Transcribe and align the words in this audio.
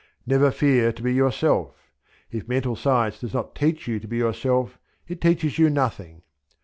Never 0.25 0.49
fear 0.49 0.91
to 0.91 1.03
be 1.03 1.13
yourself. 1.13 1.91
If 2.31 2.47
Mental 2.47 2.75
Science 2.75 3.19
does 3.19 3.35
not 3.35 3.53
teach 3.53 3.87
you 3.87 3.99
to 3.99 4.07
be 4.07 4.17
yourself 4.17 4.79
it 5.07 5.21
teaches 5.21 5.59
you 5.59 5.69
nothing. 5.69 6.23